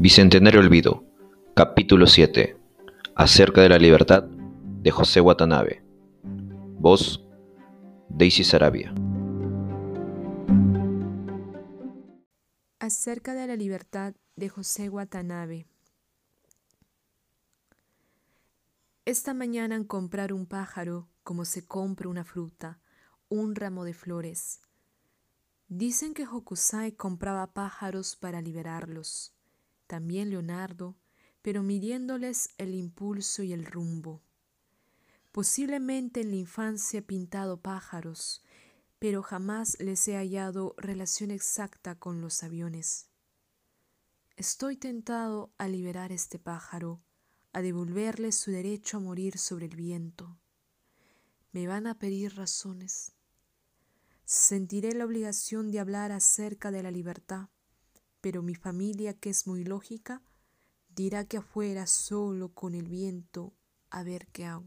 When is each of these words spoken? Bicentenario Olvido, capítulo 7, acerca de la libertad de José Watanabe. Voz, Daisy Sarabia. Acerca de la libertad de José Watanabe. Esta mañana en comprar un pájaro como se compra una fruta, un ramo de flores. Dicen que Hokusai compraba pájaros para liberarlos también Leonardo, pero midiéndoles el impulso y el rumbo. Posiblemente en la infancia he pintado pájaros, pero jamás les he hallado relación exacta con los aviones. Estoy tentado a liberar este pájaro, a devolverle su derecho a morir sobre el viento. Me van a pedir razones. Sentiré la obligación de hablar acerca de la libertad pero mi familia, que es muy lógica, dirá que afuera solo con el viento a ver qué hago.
Bicentenario 0.00 0.60
Olvido, 0.60 1.04
capítulo 1.54 2.06
7, 2.06 2.56
acerca 3.16 3.60
de 3.60 3.68
la 3.68 3.76
libertad 3.76 4.22
de 4.22 4.90
José 4.90 5.20
Watanabe. 5.20 5.84
Voz, 6.78 7.22
Daisy 8.08 8.42
Sarabia. 8.42 8.94
Acerca 12.78 13.34
de 13.34 13.46
la 13.46 13.56
libertad 13.56 14.14
de 14.36 14.48
José 14.48 14.88
Watanabe. 14.88 15.66
Esta 19.04 19.34
mañana 19.34 19.74
en 19.74 19.84
comprar 19.84 20.32
un 20.32 20.46
pájaro 20.46 21.10
como 21.22 21.44
se 21.44 21.66
compra 21.66 22.08
una 22.08 22.24
fruta, 22.24 22.80
un 23.28 23.54
ramo 23.54 23.84
de 23.84 23.92
flores. 23.92 24.62
Dicen 25.68 26.14
que 26.14 26.24
Hokusai 26.26 26.92
compraba 26.92 27.52
pájaros 27.52 28.16
para 28.16 28.40
liberarlos 28.40 29.34
también 29.90 30.30
Leonardo, 30.30 30.96
pero 31.42 31.64
midiéndoles 31.64 32.50
el 32.58 32.76
impulso 32.76 33.42
y 33.42 33.52
el 33.52 33.66
rumbo. 33.66 34.22
Posiblemente 35.32 36.20
en 36.20 36.30
la 36.30 36.36
infancia 36.36 37.00
he 37.00 37.02
pintado 37.02 37.60
pájaros, 37.60 38.44
pero 39.00 39.24
jamás 39.24 39.76
les 39.80 40.06
he 40.06 40.14
hallado 40.14 40.76
relación 40.78 41.32
exacta 41.32 41.96
con 41.96 42.20
los 42.20 42.44
aviones. 42.44 43.08
Estoy 44.36 44.76
tentado 44.76 45.52
a 45.58 45.66
liberar 45.66 46.12
este 46.12 46.38
pájaro, 46.38 47.02
a 47.52 47.60
devolverle 47.60 48.30
su 48.30 48.52
derecho 48.52 48.98
a 48.98 49.00
morir 49.00 49.38
sobre 49.38 49.66
el 49.66 49.74
viento. 49.74 50.38
Me 51.50 51.66
van 51.66 51.88
a 51.88 51.98
pedir 51.98 52.36
razones. 52.36 53.10
Sentiré 54.24 54.92
la 54.92 55.04
obligación 55.04 55.72
de 55.72 55.80
hablar 55.80 56.12
acerca 56.12 56.70
de 56.70 56.84
la 56.84 56.92
libertad 56.92 57.48
pero 58.20 58.42
mi 58.42 58.54
familia, 58.54 59.14
que 59.14 59.30
es 59.30 59.46
muy 59.46 59.64
lógica, 59.64 60.22
dirá 60.88 61.24
que 61.24 61.38
afuera 61.38 61.86
solo 61.86 62.52
con 62.52 62.74
el 62.74 62.88
viento 62.88 63.54
a 63.90 64.02
ver 64.02 64.26
qué 64.32 64.46
hago. 64.46 64.66